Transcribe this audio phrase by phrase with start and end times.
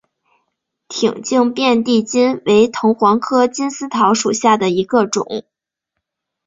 [0.87, 5.45] 挺茎遍地金为藤黄科金丝桃属下的一个种。